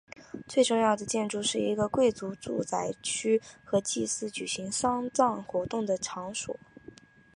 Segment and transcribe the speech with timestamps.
[0.47, 6.57] 最重要的建筑是一个贵族住宅区和祭司举行丧葬活动的场所。